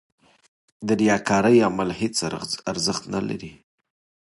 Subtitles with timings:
[0.87, 2.15] د ریاکارۍ عمل هېڅ
[2.71, 3.51] ارزښت نه لري.